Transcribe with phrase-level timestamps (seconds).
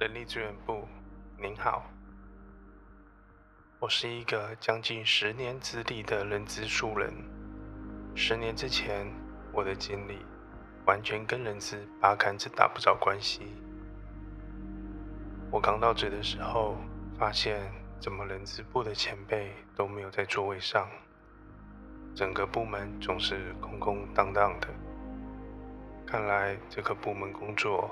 [0.00, 0.86] 人力资源部，
[1.42, 1.82] 您好。
[3.80, 7.12] 我是一个将近十年资历的人资素人。
[8.14, 9.12] 十年之前，
[9.52, 10.24] 我的经历
[10.86, 13.48] 完全跟人资八竿子打不着关系。
[15.50, 16.76] 我刚到职的时候，
[17.18, 17.60] 发现
[17.98, 20.88] 怎么人资部的前辈都没有在座位上，
[22.14, 24.68] 整个部门总是空空荡荡的。
[26.06, 27.90] 看来这个部门工作，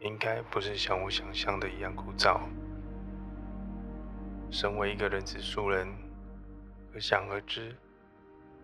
[0.00, 2.40] 应该不是像我想象的一样枯燥。
[4.50, 5.88] 身为一个人资素人，
[6.92, 7.74] 可想而知，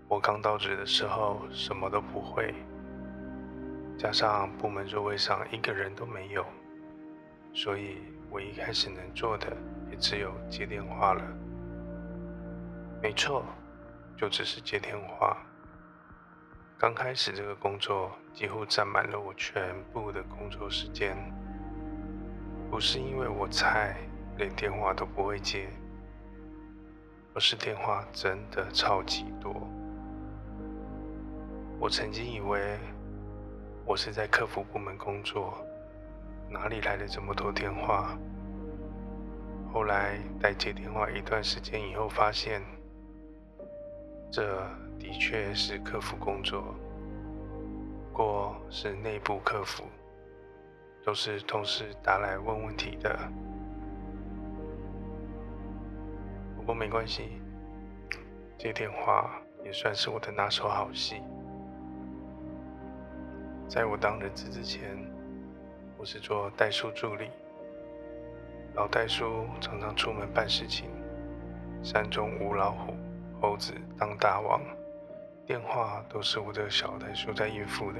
[0.08, 2.54] 我刚到职的时候什么都不会，
[3.98, 6.44] 加上部门座位上一个人都没有，
[7.52, 7.98] 所以
[8.30, 9.54] 我一开始能做的
[9.90, 11.22] 也只有接电话了。
[13.02, 13.44] 没错，
[14.16, 15.36] 就只是接电话。
[16.84, 21.16] 刚开始这个工作几乎占满了我全部的工作时间，
[22.70, 23.96] 不是因为我菜，
[24.36, 25.66] 连电话都不会接，
[27.32, 29.66] 而是电话真的超级多。
[31.80, 32.78] 我曾经以为
[33.86, 35.54] 我是在客服部门工作，
[36.50, 38.14] 哪里来的这么多电话？
[39.72, 42.62] 后来在接电话一段时间以后，发现
[44.30, 44.62] 这。
[45.04, 46.74] 的确是客服工作，
[48.10, 49.84] 不过是内部客服，
[51.04, 53.16] 都是同事打来问问题的。
[56.56, 57.38] 不过没关系，
[58.56, 59.30] 接电话
[59.62, 61.16] 也算是我的拿手好戏。
[63.68, 64.96] 在我当人资之前，
[65.98, 67.28] 我是做代书助理，
[68.74, 70.88] 老代书常常出门办事情，
[71.82, 72.94] 山中无老虎，
[73.38, 74.62] 猴子当大王。
[75.46, 77.98] 电话都是我的小代书在应付的，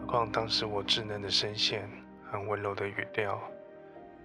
[0.00, 1.88] 何况当时我稚嫩的声线
[2.30, 3.36] 和温柔的语调，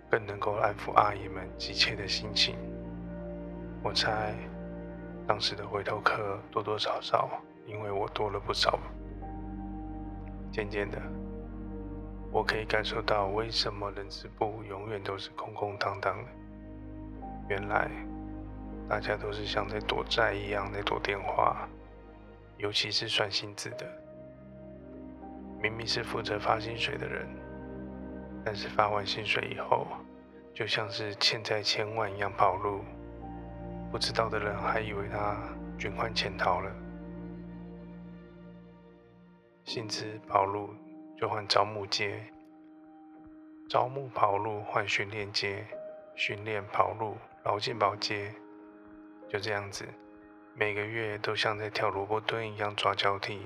[0.07, 2.55] 更能够安抚阿姨们急切的心情。
[3.81, 4.35] 我猜，
[5.25, 7.27] 当时的回头客多多少少
[7.65, 8.79] 因为我多了不少。
[10.51, 11.01] 渐渐的，
[12.31, 16.29] 我可以感受到为什么人事部永远都是空空荡荡的。
[17.49, 17.89] 原来。
[18.89, 21.67] 大家都是像在躲债一样在躲电话，
[22.57, 23.85] 尤其是算薪资的，
[25.61, 27.27] 明明是负责发薪水的人，
[28.45, 29.85] 但是发完薪水以后，
[30.53, 32.81] 就像是欠债千万一样跑路，
[33.91, 35.37] 不知道的人还以为他
[35.77, 36.71] 卷款潜逃了。
[39.65, 40.69] 薪资跑路
[41.19, 42.23] 就换招募接，
[43.69, 45.65] 招募跑路换训练接，
[46.15, 48.33] 训练跑路劳健保接。
[49.27, 49.85] 就这样子，
[50.53, 53.41] 每个月都像在跳萝卜蹲一样抓交替。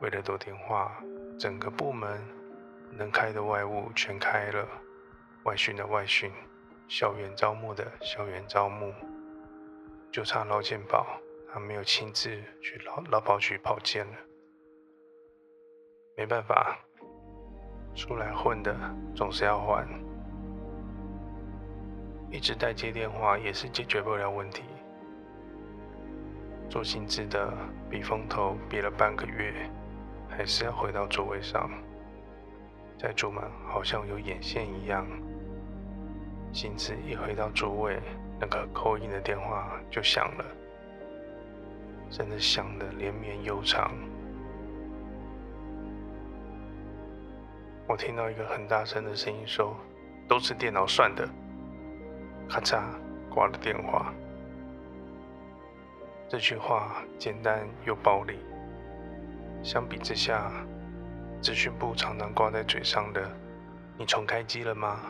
[0.00, 0.96] 为了躲电话，
[1.38, 2.22] 整个部门
[2.92, 4.66] 能开的外务全开了，
[5.44, 6.30] 外训的外训，
[6.88, 8.92] 校园招募的校园招募，
[10.10, 11.06] 就差劳健保，
[11.52, 12.30] 他没有亲自
[12.60, 14.12] 去劳劳保局跑件了。
[16.16, 16.78] 没办法，
[17.94, 18.74] 出来混的
[19.14, 20.05] 总是要还。
[22.36, 24.62] 一直在接电话也是解决不了问题。
[26.68, 27.50] 做薪资的
[27.88, 29.54] 避风头避了半个月，
[30.28, 31.70] 还是要回到座位上。
[32.98, 35.06] 债主们好像有眼线一样，
[36.52, 37.98] 薪资一回到座位，
[38.38, 40.44] 那个扣印的电话就响了，
[42.10, 43.94] 真的响得连绵悠长。
[47.88, 49.74] 我听到一个很大声的声音说
[50.28, 51.26] ：“都是电脑算的。”
[52.48, 52.82] 咔嚓，
[53.28, 54.12] 挂了电话。
[56.28, 58.38] 这句话简单又暴力。
[59.62, 60.50] 相比之下，
[61.40, 63.30] 资讯部常常挂在嘴上的
[63.98, 65.00] “你重开机了吗？”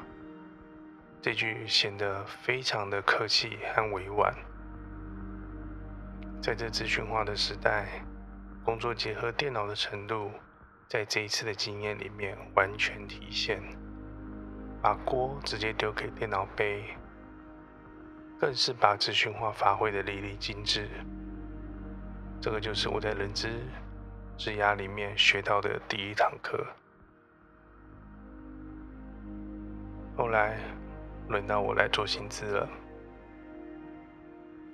[1.22, 4.34] 这句显得非常的客气和委婉。
[6.40, 7.86] 在这资讯化的时代，
[8.64, 10.30] 工作结合电脑的程度，
[10.86, 13.60] 在这一次的经验里面完全体现。
[14.80, 16.84] 把锅直接丢给电脑背。
[18.38, 20.88] 更是把资讯化发挥的淋漓尽致，
[22.40, 23.48] 这个就是我在人资
[24.36, 26.66] 职涯里面学到的第一堂课。
[30.16, 30.58] 后来
[31.28, 32.68] 轮到我来做薪资了，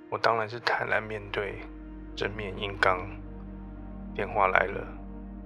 [0.09, 1.59] 我当然是坦然面对，
[2.15, 2.99] 正面硬刚。
[4.13, 4.85] 电话来了，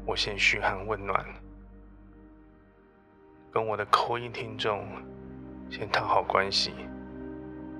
[0.05, 1.25] 我先嘘寒问暖，
[3.51, 4.85] 跟我的口音听众
[5.69, 6.73] 先讨好关系。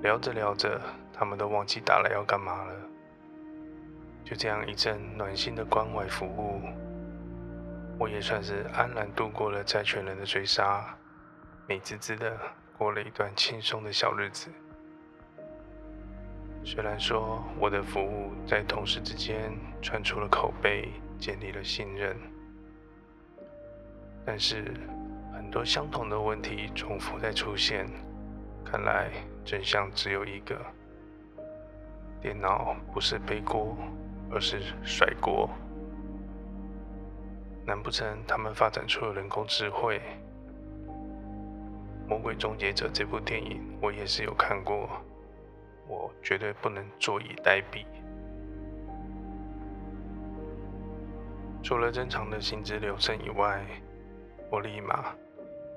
[0.02, 0.80] 聊着聊着，
[1.12, 2.74] 他们都忘记打来要干嘛了。
[4.24, 6.60] 就这样一阵暖心的关怀服务，
[7.98, 10.94] 我也算是安然度过了债权人的追杀，
[11.66, 12.38] 美滋滋的
[12.76, 14.50] 过了一段轻松的小日子。
[16.64, 22.16] 虽然说我的服务在同事之间传出了口碑，建立了信任，
[24.26, 24.74] 但是
[25.32, 27.88] 很多相同的问题重复在出现，
[28.70, 29.10] 看来
[29.46, 30.54] 真相只有一个：
[32.20, 33.74] 电脑不是背锅，
[34.30, 35.48] 而是甩锅。
[37.64, 39.98] 难不成他们发展出了人工智慧？
[42.08, 44.88] 《魔鬼终结者》这部电影我也是有看过。
[45.86, 47.86] 我绝对不能坐以待毙。
[51.62, 53.64] 除了正常的薪资流程以外，
[54.50, 55.14] 我立马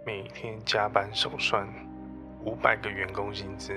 [0.06, 1.66] 每天加班手算
[2.44, 3.74] 五百个员工薪资，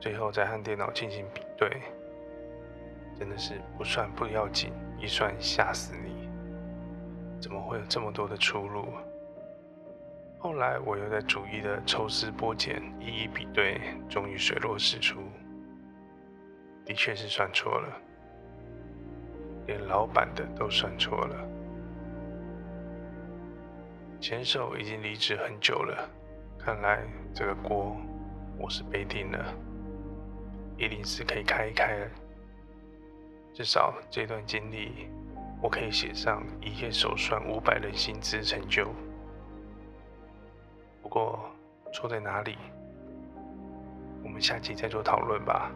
[0.00, 1.80] 最后再和电脑进行比对。
[3.18, 6.28] 真的是不算不要紧，一算吓死你！
[7.40, 8.84] 怎么会有这么多的出入？
[10.38, 15.20] 后来我又在逐一的抽丝剥茧，一一比对，终于水落石出，
[16.84, 17.88] 的确是算错了，
[19.66, 21.48] 连老板的都算错了。
[24.20, 26.06] 前手已经离职很久了，
[26.66, 27.00] 看来
[27.32, 27.96] 这个锅
[28.58, 29.54] 我是背定了，
[30.76, 32.06] 一定是可以开一开了。
[33.54, 35.08] 至少这段经历，
[35.62, 38.92] 我可以写上一页手算五百人薪资成就。
[41.00, 41.38] 不过
[41.92, 42.58] 错在哪里？
[44.24, 45.70] 我们下期再做讨论吧。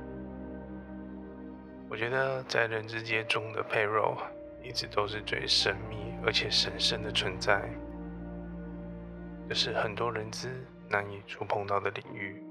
[1.88, 4.16] 我觉得在人资界中的 payroll
[4.60, 7.62] 一直都是最神秘而且神圣的存在，
[9.48, 10.50] 这是很多人资
[10.90, 12.44] 难以触碰到的领域。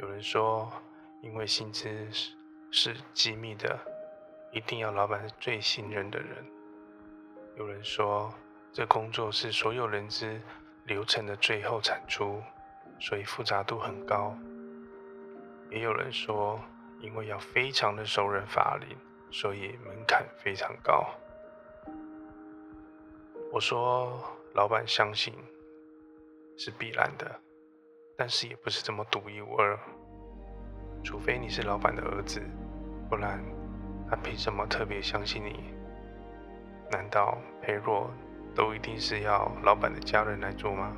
[0.00, 0.70] 有人说，
[1.22, 1.88] 因为薪资
[2.70, 3.78] 是机密的，
[4.52, 6.44] 一定要老板是最信任的人。
[7.56, 8.34] 有人说，
[8.72, 10.38] 这工作是所有人资。
[10.84, 12.40] 流程的最后产出，
[13.00, 14.32] 所以复杂度很高。
[15.68, 16.60] 也有人说，
[17.00, 18.96] 因为要非常的熟稔法令，
[19.32, 21.04] 所以门槛非常高。
[23.52, 24.22] 我说，
[24.54, 25.34] 老板相信
[26.56, 27.40] 是必然的，
[28.16, 29.78] 但是也不是这么独一无二。
[31.04, 32.42] 除非你是老板的儿子，
[33.08, 33.40] 不然
[34.08, 35.74] 他凭什么特别相信你？
[36.90, 38.10] 难道裴若？
[38.54, 40.96] 都一定是要老板的家人来做吗？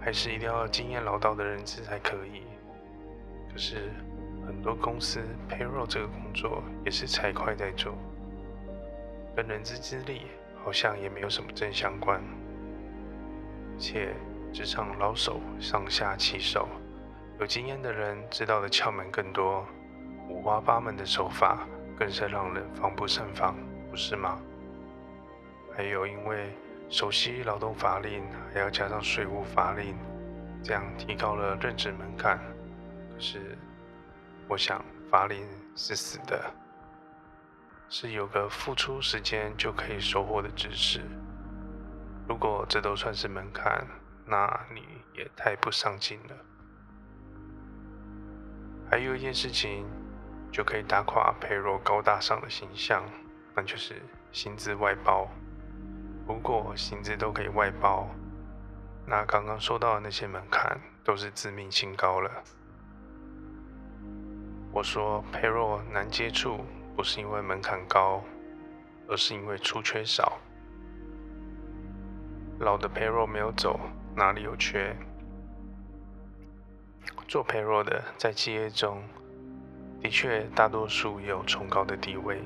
[0.00, 2.42] 还是一定要经验老道的人资才可以？
[3.52, 3.92] 可是
[4.44, 7.94] 很多公司 payroll 这个工作也是财会在做，
[9.36, 10.22] 跟人资资历
[10.64, 12.20] 好像也没有什么正相关。
[13.78, 14.14] 且
[14.52, 16.68] 职场老手上下其手，
[17.38, 19.64] 有经验的人知道的窍门更多，
[20.28, 21.66] 五花八门的手法
[21.96, 23.54] 更是让人防不胜防，
[23.90, 24.38] 不是吗？
[25.76, 26.52] 还有，因为
[26.90, 29.96] 熟悉劳动法令，还要加上税务法令，
[30.62, 32.38] 这样提高了任职门槛。
[33.14, 33.56] 可是，
[34.48, 35.46] 我想法令
[35.76, 36.52] 是死的，
[37.88, 41.00] 是有个付出时间就可以收获的知识。
[42.28, 43.86] 如果这都算是门槛，
[44.26, 44.82] 那你
[45.14, 46.36] 也太不上进了。
[48.90, 49.86] 还有一件事情，
[50.52, 53.02] 就可以打垮佩若高大上的形象，
[53.56, 55.26] 那就是薪资外包。
[56.26, 58.06] 如果薪资都可以外包，
[59.06, 62.30] 那刚刚说到的那些门槛都是致命性高了。
[64.70, 66.60] 我说佩若难接触，
[66.94, 68.22] 不是因为门槛高，
[69.08, 70.38] 而是因为出缺少。
[72.60, 73.78] 老的 payroll 没有走，
[74.14, 74.96] 哪里有缺？
[77.26, 79.02] 做 payroll 的在企业中，
[80.00, 82.40] 的确大多数有崇高的地位，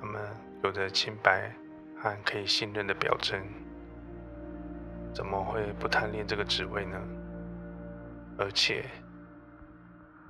[0.00, 0.22] 他们
[0.62, 1.52] 有着清白。
[2.02, 3.40] 和可以信任的表征，
[5.14, 7.00] 怎么会不贪恋这个职位呢？
[8.36, 8.86] 而且，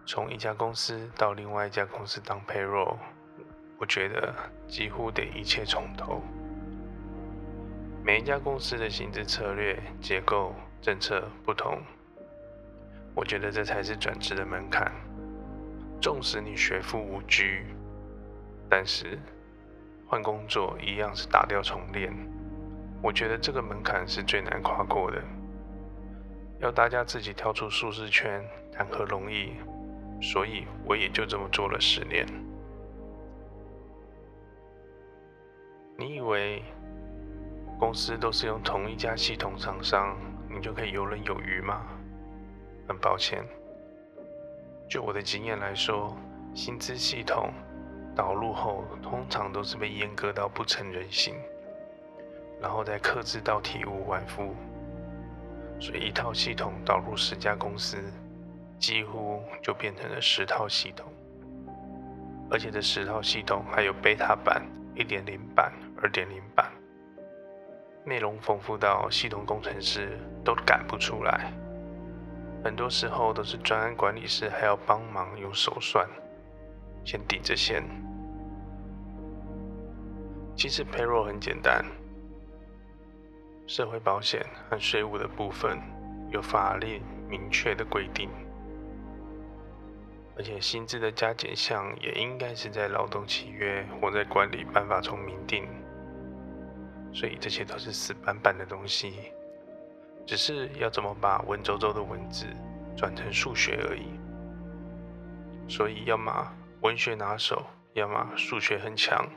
[0.04, 2.98] 从一家公司到另外一家公司当 payroll，
[3.78, 4.34] 我觉得
[4.68, 6.22] 几乎得一切从头。
[8.04, 11.80] 每一家公司的薪资策略、结构、政策不同，
[13.14, 14.90] 我觉得这才是转职的门槛。
[16.00, 17.64] 纵使你学富五居，
[18.68, 19.18] 但是。
[20.04, 22.12] 换工作一样是打掉重练，
[23.02, 25.22] 我觉得这个门槛是最难跨过的，
[26.58, 29.54] 要大家自己跳出舒适圈，谈何容易？
[30.20, 32.26] 所以我也就这么做了十年。
[35.96, 36.62] 你以为
[37.82, 40.16] 公司都是用同一家系统厂商，
[40.48, 41.84] 你就可以游刃有余吗？
[42.86, 43.44] 很抱歉，
[44.88, 46.16] 就我的经验来说，
[46.54, 47.52] 薪资系统
[48.14, 51.34] 导入后通常都是被阉割到不成人形，
[52.60, 54.54] 然后再克制到体无完肤。
[55.80, 57.98] 所以一套系统导入十家公司，
[58.78, 61.12] 几乎就变成了十套系统。
[62.48, 66.70] 而且这十套系统还有 beta 版、一点零版、二点零版，
[68.04, 71.52] 内容丰富到系统工程师都赶不出来。
[72.64, 76.08] 很多时候都是专案管理师还要帮忙用手算，
[77.04, 77.82] 先顶着先。
[80.54, 81.84] 其实 payroll 很简单，
[83.66, 85.78] 社会保险和税务的部分
[86.30, 88.28] 有法律明确的规定，
[90.36, 95.66] 而且薪资的加减项也应该是在劳动契约或在管理办法中明定，
[97.12, 99.32] 所以这些都是死板板的东西。
[100.24, 102.46] 只是要怎么把文绉绉的文字
[102.96, 104.06] 转成数学而已，
[105.68, 107.64] 所以要么文学拿手，
[107.94, 109.28] 要么数学很强，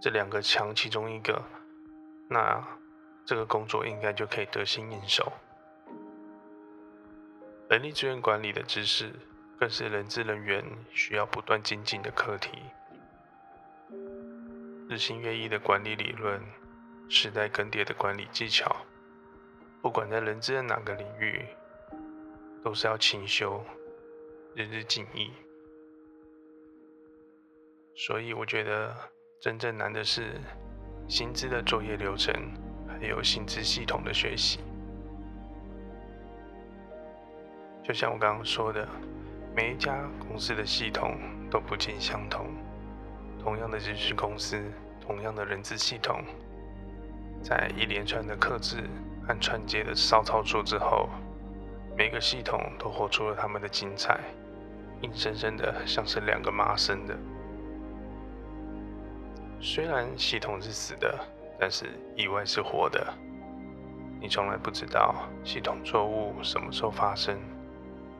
[0.00, 1.42] 这两个强其中一个，
[2.28, 2.62] 那
[3.24, 5.32] 这个工作应该就可以得心应手。
[7.70, 9.10] 人力资源管理的知识，
[9.58, 10.62] 更是人资人员
[10.92, 12.50] 需要不断精进的课题。
[14.90, 16.40] 日新月异的管理理论，
[17.08, 18.76] 时代更迭的管理技巧。
[19.82, 21.44] 不管在人资的哪个领域，
[22.62, 23.64] 都是要勤修，
[24.54, 25.30] 日日进益。
[27.94, 28.94] 所以我觉得
[29.40, 30.40] 真正难的是
[31.08, 32.34] 薪资的作业流程，
[32.88, 34.58] 还有薪资系统的学习。
[37.84, 38.88] 就像我刚刚说的，
[39.54, 39.96] 每一家
[40.28, 41.16] 公司的系统
[41.48, 42.48] 都不尽相同。
[43.38, 44.60] 同样的日资公司，
[45.00, 46.24] 同样的人资系统，
[47.46, 48.82] 在一连串的克制。
[49.28, 51.08] 和串接的骚操作之后，
[51.98, 54.20] 每个系统都活出了他们的精彩，
[55.00, 57.16] 硬生生的像是两个妈生的。
[59.60, 61.18] 虽然系统是死的，
[61.58, 63.12] 但是意外是活的。
[64.20, 65.12] 你从来不知道
[65.42, 67.36] 系统错误什么时候发生，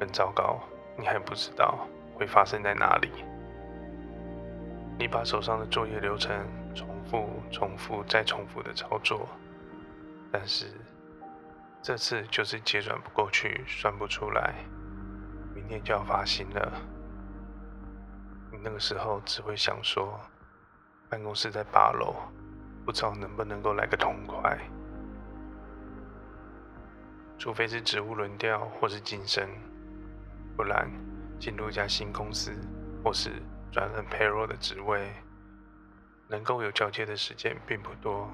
[0.00, 0.58] 更糟糕，
[0.98, 3.10] 你还不知道会发生在哪里。
[4.98, 6.34] 你把手上的作业流程
[6.74, 9.28] 重复、重复再重复的操作，
[10.30, 10.66] 但是。
[11.82, 14.54] 这次就是结转不过去，算不出来，
[15.54, 16.72] 明天就要发薪了。
[18.50, 20.18] 你那个时候只会想说，
[21.08, 22.16] 办公室在八楼，
[22.84, 24.58] 不知道能不能够来个痛快。
[27.38, 29.48] 除非是职务轮调或是晋升，
[30.56, 30.90] 不然
[31.38, 32.50] 进入一家新公司
[33.04, 33.30] 或是
[33.70, 35.12] 转任 payroll 的职位，
[36.28, 38.30] 能够有交接的时间并不多。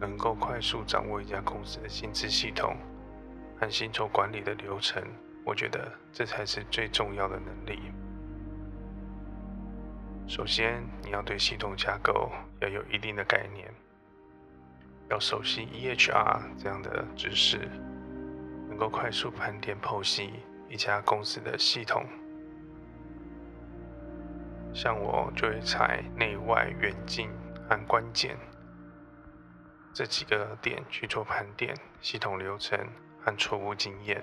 [0.00, 2.76] 能够快速掌握一家公司的薪资系统
[3.56, 5.00] 和薪酬管理的流程，
[5.44, 7.78] 我觉得这才是最重要的能力。
[10.26, 13.72] 首先，你要对系统架构要有一定的概念，
[15.08, 17.58] 要熟悉 EHR 这样的知识，
[18.68, 20.32] 能够快速盘点剖析
[20.68, 22.04] 一家公司的系统。
[24.74, 27.28] 像我就会采内外远近
[27.68, 28.36] 和关键。
[29.92, 32.78] 这几个点去做盘点，系统流程
[33.20, 34.22] 和错误经验。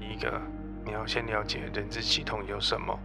[0.00, 0.40] 第一个，
[0.84, 2.98] 你要先了解人资系统有什么，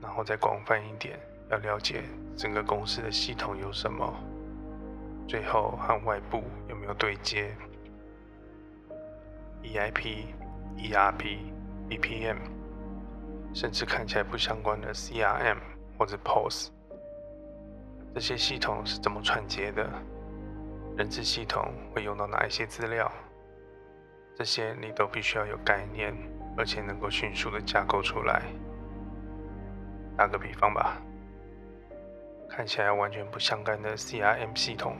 [0.00, 1.18] 然后再广泛一点，
[1.50, 2.04] 要了解
[2.36, 4.14] 整个公司的系统有什么，
[5.26, 7.52] 最后和外部有没有对接
[9.64, 10.26] ，EIP、
[10.78, 11.38] ERP、
[11.88, 12.38] BPM，
[13.52, 15.58] 甚至看起来不相关的 CRM
[15.98, 16.70] 或者 POS。
[18.14, 19.88] 这些系统是怎么串接的？
[20.96, 23.10] 人资系统会用到哪一些资料？
[24.34, 26.14] 这些你都必须要有概念，
[26.56, 28.42] 而且能够迅速的架构出来。
[30.16, 30.96] 打个比方吧，
[32.48, 34.96] 看起来完全不相干的 CRM 系统，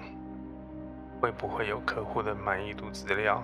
[1.21, 3.43] 会不会有客户的满意度资料？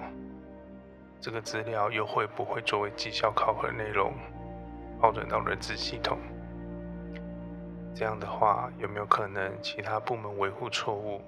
[1.21, 4.13] 这个资料又会不会作为绩效考核内容，
[5.01, 6.19] 抛转到人资系统？
[7.95, 11.21] 这样的话，有没有可能其他部门维护错误，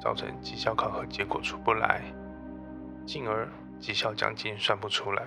[0.00, 2.02] 造成绩效考核结果出不来，
[3.04, 3.46] 进而
[3.78, 5.22] 绩效奖金算不出来？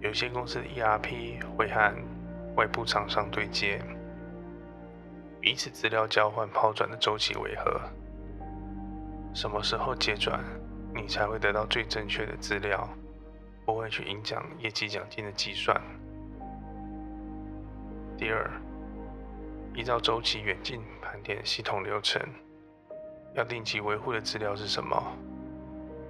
[0.00, 1.94] 有些公司的 ERP 会和
[2.56, 3.78] 外部厂商对接，
[5.38, 7.80] 彼此资料交换抛转的周期为何？
[9.34, 10.42] 什么时候结转，
[10.94, 12.88] 你才会得到最正确的资料，
[13.72, 15.80] 不会去影响业绩奖金的计算？
[18.16, 18.50] 第二，
[19.74, 22.20] 依照周期远近盘点系统流程，
[23.34, 24.96] 要定期维护的资料是什么？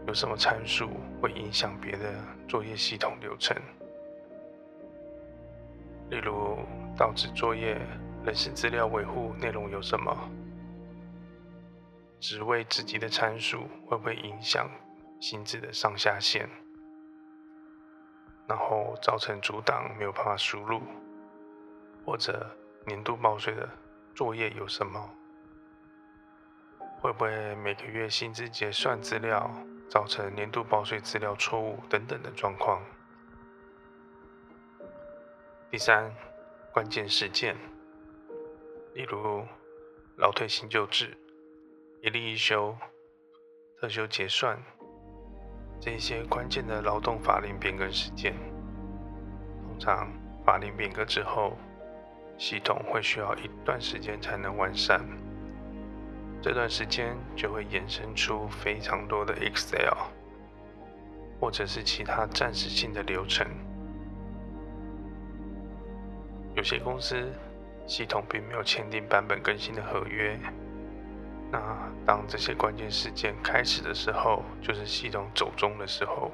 [0.06, 0.88] 有什么参数
[1.20, 2.14] 会影响别的
[2.48, 3.56] 作业系统流程？
[6.08, 6.58] 例如
[6.96, 7.78] 到职作业、
[8.24, 10.16] 人事资料维护内容有什么，
[12.18, 14.68] 职位职级的参数会不会影响
[15.20, 16.48] 薪资的上下限，
[18.50, 20.82] 然后造成阻挡没有办法输入，
[22.04, 22.44] 或者
[22.84, 23.68] 年度报税的
[24.12, 25.08] 作业有什么，
[27.00, 29.48] 会不会每个月薪资结算资料
[29.88, 32.82] 造成年度报税资料错误等等的状况。
[35.70, 36.12] 第三，
[36.72, 37.56] 关键事件，
[38.94, 39.46] 例如
[40.16, 41.16] 劳退新旧制、
[42.02, 42.76] 一例一休、
[43.80, 44.60] 特休结算，
[45.80, 48.34] 这些关键的劳动法令变更事件，
[49.66, 50.12] 通常
[50.44, 51.56] 法令变更之后，
[52.36, 55.00] 系统会需要一段时间才能完善，
[56.42, 59.96] 这段时间就会衍生出非常多的 Excel，
[61.40, 63.46] 或者是其他暂时性的流程。
[66.54, 67.32] 有些公司
[67.86, 70.38] 系统并没有签订版本更新的合约，
[71.50, 71.60] 那
[72.06, 76.30] 当这些关键事件开始的时候，就是系统走钟的时候，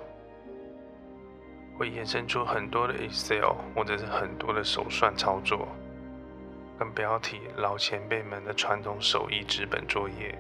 [1.79, 5.69] 会衍生出很多的 Excel 或者是很多的手算操作，
[6.79, 10.39] 更不要提老前辈们的传统手艺纸本作业，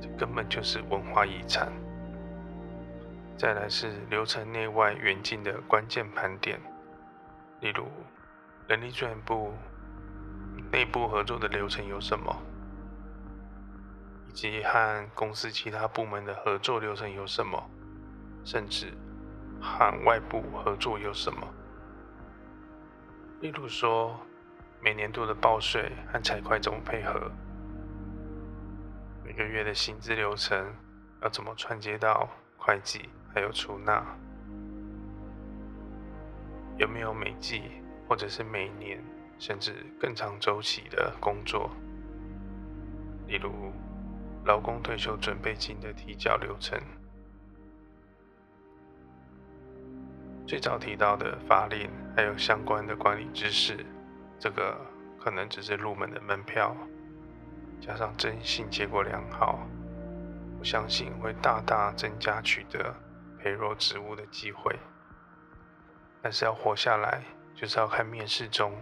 [0.00, 1.72] 这根本就是文化遗产。
[3.36, 6.58] 再来是流程内外远近的关键盘点，
[7.60, 7.86] 例如。
[8.66, 9.52] 人力资源部
[10.72, 12.34] 内部合作的流程有什么？
[14.34, 17.70] 及和公司其他部门的合作流程有什么？
[18.44, 18.92] 甚至
[19.60, 21.48] 和外部合作有什么？
[23.40, 24.18] 例如说，
[24.82, 27.30] 每年度的报税和财会怎么配合？
[29.24, 30.74] 每个月的薪资流程
[31.22, 34.04] 要怎么串接到会计还有出纳？
[36.76, 37.62] 有没有每季？
[38.06, 39.02] 或者是每年，
[39.38, 41.70] 甚至更长周期的工作，
[43.26, 43.72] 例如
[44.44, 46.80] 劳工退休准备金的提交流程。
[50.46, 53.84] 最早提到的法令，还有相关的管理知识，
[54.38, 54.78] 这个
[55.18, 56.76] 可能只是入门的门票。
[57.80, 59.58] 加上征信结果良好，
[60.58, 62.94] 我相信会大大增加取得
[63.38, 64.76] 培弱职务的机会。
[66.22, 67.22] 但是要活下来。
[67.56, 68.72] 就是要看面试中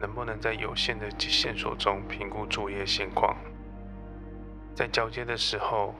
[0.00, 3.36] 能不能在有限的线索中评估作业现况，
[4.74, 5.94] 在交接的时候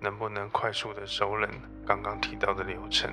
[0.00, 1.48] 能不能快速的熟稔
[1.86, 3.10] 刚刚提到的流程。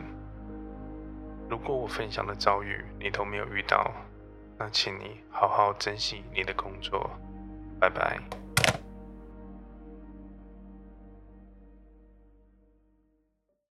[1.49, 3.91] 如果我分享的遭遇你都没有遇到，
[4.58, 7.10] 那请你好好珍惜你的工作。
[7.80, 8.42] 拜拜。